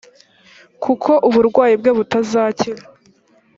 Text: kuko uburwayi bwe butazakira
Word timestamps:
kuko 0.83 1.11
uburwayi 1.27 1.73
bwe 1.81 1.91
butazakira 1.97 2.83